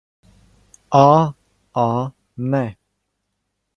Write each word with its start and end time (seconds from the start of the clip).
А, 1.01 1.33
а, 1.83 1.87
не. 2.51 2.65